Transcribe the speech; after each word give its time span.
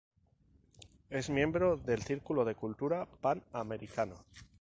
Es 1.11 1.29
miembro 1.29 1.77
del 1.77 2.01
Círculo 2.01 2.43
de 2.43 2.55
Cultura 2.55 3.05
Pan-Americano. 3.05 4.15